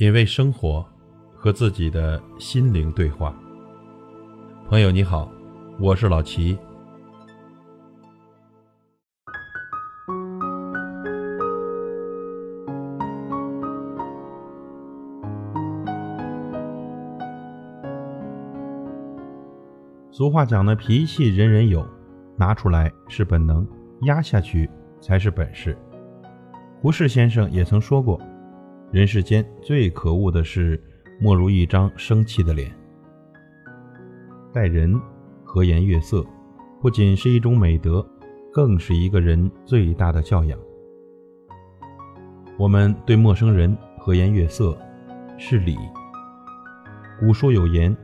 [0.00, 0.82] 品味生活，
[1.36, 3.36] 和自己的心灵对话。
[4.66, 5.30] 朋友你好，
[5.78, 6.58] 我是老齐。
[20.10, 21.86] 俗话讲的脾气人人有，
[22.38, 23.68] 拿出来是本能，
[24.04, 25.76] 压下去才是本事。
[26.80, 28.18] 胡适先生也曾说过。
[28.92, 30.82] 人世间最可恶的事，
[31.20, 32.68] 莫如一张生气的脸。
[34.52, 35.00] 待人
[35.44, 36.26] 和颜悦色，
[36.80, 38.04] 不仅是一种美德，
[38.52, 40.58] 更是一个人最大的教养。
[42.58, 44.76] 我们对陌生人和颜悦色，
[45.38, 45.76] 是礼。
[47.20, 47.96] 古书有言：“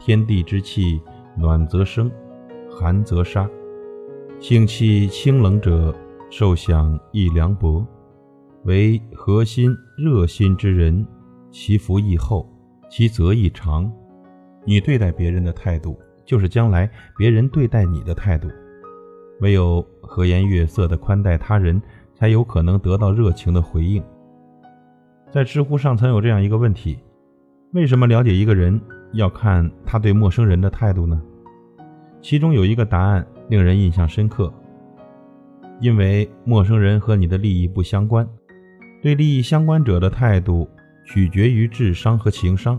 [0.00, 1.00] 天地之气，
[1.36, 2.10] 暖则生，
[2.68, 3.48] 寒则杀。
[4.40, 5.94] 性气清冷者，
[6.30, 7.86] 受享亦凉薄。”
[8.66, 11.06] 为核心热心之人，
[11.52, 12.44] 其福亦厚，
[12.90, 13.90] 其泽亦长。
[14.64, 18.48] 你对待别人的态度，就是将来别人对待你的态度。
[19.40, 21.80] 唯有和颜悦色的宽待他人，
[22.12, 24.02] 才有可能得到热情的回应。
[25.30, 26.98] 在知乎上曾有这样一个问题：
[27.72, 28.80] 为什么了解一个人
[29.12, 31.22] 要看他对陌生人的态度呢？
[32.20, 34.52] 其中有一个答案令人印象深刻：
[35.80, 38.28] 因为陌生人和你的利益不相关。
[39.06, 40.68] 对利益相关者的态度
[41.04, 42.76] 取决于智商和情商，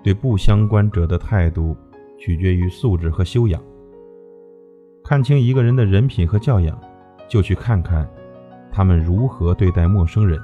[0.00, 1.76] 对不相关者的态度
[2.16, 3.60] 取决于素质和修养。
[5.02, 6.80] 看清一个人的人品和教养，
[7.26, 8.08] 就去看看
[8.70, 10.40] 他们如何对待陌生人。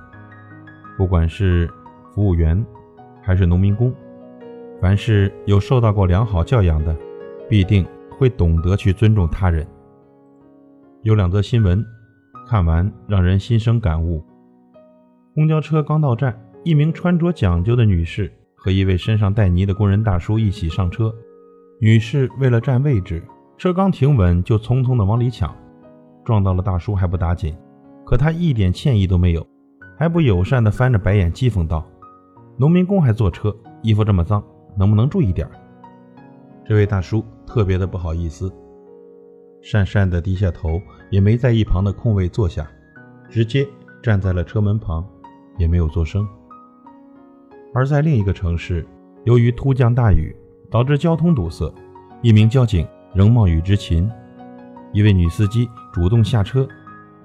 [0.98, 1.70] 不管是
[2.12, 2.60] 服务员
[3.22, 3.94] 还是农民工，
[4.80, 6.96] 凡是有受到过良好教养的，
[7.48, 7.86] 必定
[8.18, 9.64] 会懂得去尊重他人。
[11.02, 11.80] 有两则新闻，
[12.48, 14.20] 看完让人心生感悟。
[15.32, 21.14] 公交车刚到站，一名穿着讲究的女士和一位身上带泥的工人大叔一起上车。
[21.80, 23.22] 女士为了占位置，
[23.56, 25.54] 车刚停稳就匆匆地往里抢，
[26.24, 27.56] 撞到了大叔还不打紧，
[28.04, 29.46] 可他一点歉意都没有，
[29.96, 31.86] 还不友善地翻着白眼讥讽道
[32.58, 34.44] ：“农民工还坐车，衣服这么脏，
[34.76, 35.48] 能不能注意点？”
[36.66, 38.52] 这位大叔特别的不好意思，
[39.62, 42.68] 讪讪地低下头，也没在一旁的空位坐下，
[43.28, 43.66] 直接
[44.02, 45.06] 站在了车门旁。
[45.60, 46.26] 也没有作声。
[47.72, 48.84] 而在另一个城市，
[49.24, 50.34] 由于突降大雨，
[50.70, 51.72] 导致交通堵塞，
[52.22, 54.10] 一名交警仍冒雨执勤。
[54.92, 56.66] 一位女司机主动下车，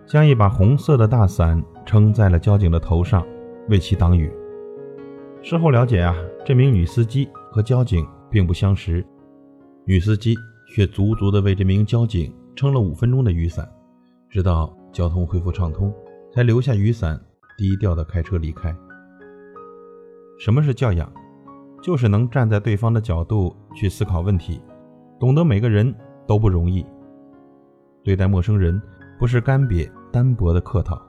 [0.05, 3.25] 将一把红色的大伞撑在了交警的头上，
[3.69, 4.29] 为其挡雨。
[5.41, 6.13] 事后了解啊，
[6.45, 9.03] 这名女司机和交警并不相识，
[9.85, 10.35] 女司机
[10.75, 13.67] 却足足的为这名交警撑了五分钟的雨伞，
[14.29, 15.93] 直到交通恢复畅通，
[16.31, 17.19] 才留下雨伞。
[17.57, 18.75] 低调的开车离开。
[20.39, 21.11] 什么是教养？
[21.81, 24.59] 就是能站在对方的角度去思考问题，
[25.19, 25.93] 懂得每个人
[26.27, 26.85] 都不容易。
[28.03, 28.81] 对待陌生人，
[29.19, 30.99] 不是干瘪单薄的客套，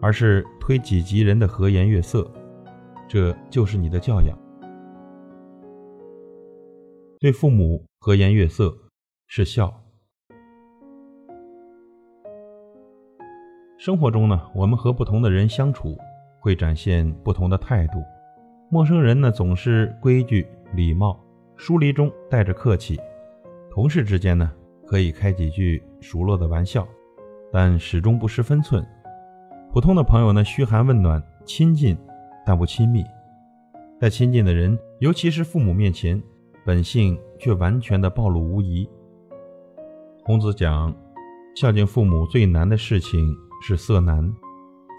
[0.00, 2.30] 而是推己及人的和颜悦色，
[3.08, 4.38] 这就是你的教养。
[7.18, 8.72] 对父母和颜悦色
[9.26, 9.81] 是孝。
[13.84, 15.98] 生活中呢，我们和不同的人相处，
[16.38, 18.00] 会展现不同的态度。
[18.70, 21.18] 陌生人呢，总是规矩礼貌，
[21.56, 22.94] 疏离中带着客气；
[23.72, 24.52] 同事之间呢，
[24.86, 26.86] 可以开几句熟络的玩笑，
[27.52, 28.86] 但始终不失分寸。
[29.72, 31.98] 普通的朋友呢，嘘寒问暖，亲近
[32.46, 33.04] 但不亲密。
[34.00, 36.22] 在亲近的人，尤其是父母面前，
[36.64, 38.88] 本性却完全的暴露无遗。
[40.22, 40.94] 孔子讲，
[41.56, 43.36] 孝敬父母最难的事情。
[43.64, 44.34] 是色难，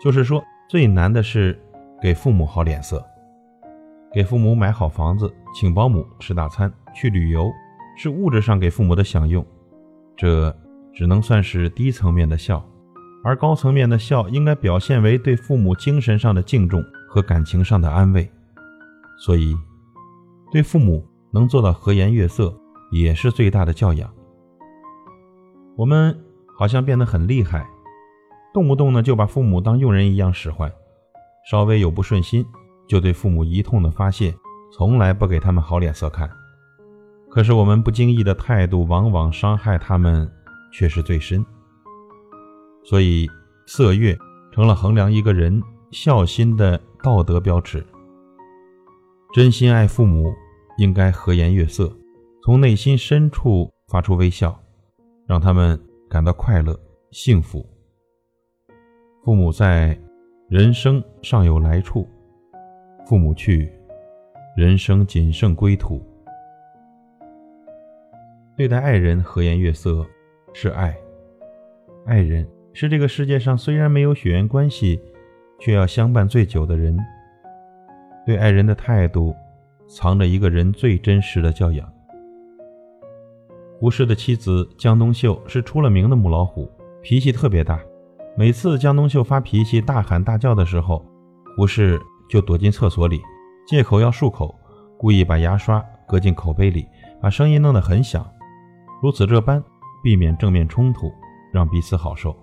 [0.02, 1.62] 就是说最难的是
[2.02, 3.06] 给父母好脸色，
[4.14, 7.52] 给父母买好房子，请保姆吃大餐，去旅游，
[7.98, 9.46] 是物质上给父母的享用，
[10.16, 10.56] 这
[10.94, 12.66] 只能算是低层面的孝，
[13.22, 18.32] 而高层面的孝应该表现为对父母精神上的敬重和感情上的安慰。
[19.20, 19.54] 所以，
[20.52, 22.54] 对父母能做到和颜悦色，
[22.92, 24.10] 也是最大的教养。
[25.76, 26.18] 我们
[26.58, 27.68] 好像变得很厉害。
[28.54, 30.72] 动不动呢就把父母当佣人一样使唤，
[31.50, 32.46] 稍微有不顺心
[32.88, 34.34] 就对父母一通的发泄，
[34.72, 36.30] 从来不给他们好脸色看。
[37.30, 40.32] 可是我们不经意的态度，往往伤害他们
[40.72, 41.44] 却是最深。
[42.84, 43.28] 所以
[43.66, 44.16] 色悦
[44.52, 45.60] 成了衡量一个人
[45.90, 47.84] 孝心的道德标尺。
[49.34, 50.32] 真心爱父母，
[50.78, 51.92] 应该和颜悦色，
[52.44, 54.56] 从内心深处发出微笑，
[55.26, 56.80] 让他们感到快乐、
[57.10, 57.68] 幸福。
[59.24, 59.98] 父母在，
[60.50, 62.06] 人生尚有来处；
[63.06, 63.72] 父母去，
[64.58, 66.06] 人生仅剩归途。
[68.58, 70.06] 对待爱人和颜悦色
[70.52, 70.94] 是爱，
[72.06, 75.02] 爱人是这个世界上虽然没有血缘关系，
[75.58, 77.00] 却要相伴最久的人。
[78.26, 79.34] 对爱人的态度，
[79.88, 81.90] 藏着一个人最真实的教养。
[83.80, 86.70] 胡适的妻子江冬秀是出了名的母老虎，
[87.02, 87.80] 脾气特别大。
[88.36, 91.06] 每次江冬秀发脾气、大喊大叫的时候，
[91.56, 93.22] 胡适就躲进厕所里，
[93.68, 94.60] 借口要漱口，
[94.98, 96.84] 故意把牙刷搁进口杯里，
[97.22, 98.28] 把声音弄得很响，
[99.04, 99.64] 如此这般
[100.02, 101.14] 避免正面冲突，
[101.54, 102.36] 让彼此好受。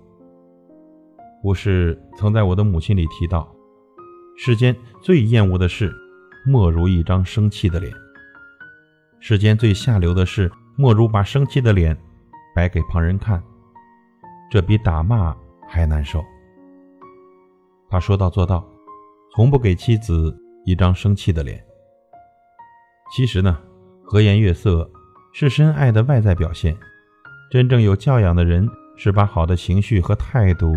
[1.43, 3.53] 胡适曾在我的母亲里提到：
[4.37, 5.93] 世间最厌恶的事，
[6.47, 7.93] 莫如一张生气的脸；
[9.19, 11.99] 世间最下流的事，莫如把生气的脸
[12.55, 13.43] 摆给旁人看，
[14.53, 15.37] 这比打骂。
[15.71, 16.23] 还难受。
[17.89, 18.69] 他说到做到，
[19.35, 21.65] 从不给妻子一张生气的脸。
[23.17, 23.57] 其实呢，
[24.05, 24.91] 和颜悦色
[25.33, 26.77] 是深爱的外在表现。
[27.51, 30.73] 真正有教养的人，是把好的情绪和态度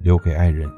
[0.00, 0.68] 留给爱人。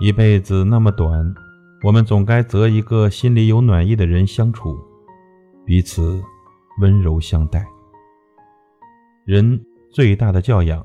[0.00, 1.34] 一辈子那么短，
[1.82, 4.76] 我们总该择一个心里有暖意的人相处，
[5.64, 6.20] 彼此
[6.80, 7.66] 温柔相待。
[9.24, 9.58] 人
[9.90, 10.84] 最大的教养。